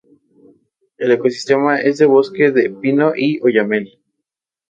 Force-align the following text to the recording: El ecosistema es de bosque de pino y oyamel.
El 0.97 1.11
ecosistema 1.11 1.79
es 1.79 1.99
de 1.99 2.07
bosque 2.07 2.49
de 2.49 2.71
pino 2.71 3.13
y 3.15 3.39
oyamel. 3.43 3.99